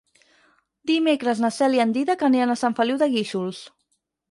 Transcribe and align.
Dimecres 0.91 1.43
na 1.43 1.51
Cel 1.59 1.77
i 1.79 1.83
en 1.85 1.93
Dídac 1.99 2.25
aniran 2.29 2.55
a 2.55 2.59
Sant 2.65 2.79
Feliu 2.83 3.01
de 3.05 3.11
Guíxols. 3.15 3.63